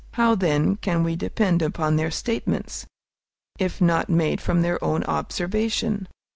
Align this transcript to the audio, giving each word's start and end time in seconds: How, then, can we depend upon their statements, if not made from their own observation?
How, 0.13 0.33
then, 0.33 0.77
can 0.77 1.03
we 1.03 1.15
depend 1.15 1.61
upon 1.61 1.95
their 1.95 2.09
statements, 2.09 2.87
if 3.59 3.79
not 3.79 4.09
made 4.09 4.41
from 4.41 4.63
their 4.63 4.83
own 4.83 5.03
observation? 5.03 6.07